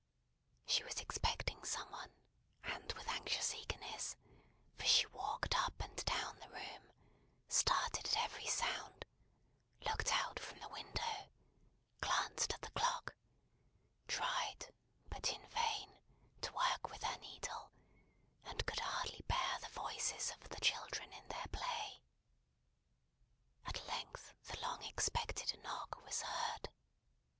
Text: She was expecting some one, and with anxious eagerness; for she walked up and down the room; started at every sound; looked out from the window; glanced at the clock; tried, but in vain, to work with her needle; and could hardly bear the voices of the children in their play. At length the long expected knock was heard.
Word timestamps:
She 0.65 0.83
was 0.83 0.99
expecting 0.99 1.63
some 1.63 1.91
one, 1.91 2.11
and 2.63 2.91
with 2.93 3.07
anxious 3.07 3.53
eagerness; 3.53 4.15
for 4.75 4.85
she 4.87 5.05
walked 5.05 5.55
up 5.55 5.79
and 5.79 5.95
down 6.05 6.39
the 6.39 6.49
room; 6.49 6.91
started 7.47 8.07
at 8.07 8.17
every 8.17 8.47
sound; 8.47 9.05
looked 9.81 10.11
out 10.11 10.39
from 10.39 10.57
the 10.57 10.69
window; 10.69 11.29
glanced 12.01 12.51
at 12.51 12.61
the 12.63 12.71
clock; 12.71 13.13
tried, 14.07 14.73
but 15.07 15.31
in 15.31 15.45
vain, 15.49 15.93
to 16.41 16.51
work 16.51 16.89
with 16.89 17.03
her 17.03 17.19
needle; 17.19 17.71
and 18.45 18.65
could 18.65 18.79
hardly 18.79 19.21
bear 19.27 19.59
the 19.59 19.69
voices 19.69 20.31
of 20.31 20.49
the 20.49 20.59
children 20.61 21.13
in 21.13 21.27
their 21.27 21.45
play. 21.51 22.01
At 23.67 23.85
length 23.85 24.33
the 24.47 24.59
long 24.61 24.81
expected 24.81 25.61
knock 25.61 26.01
was 26.03 26.23
heard. 26.23 26.69